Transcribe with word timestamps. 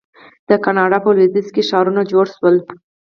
د 0.49 0.51
کاناډا 0.63 0.97
په 1.03 1.09
لویدیځ 1.15 1.47
کې 1.55 1.67
ښارونه 1.69 2.01
جوړ 2.11 2.25
شول. 2.35 2.55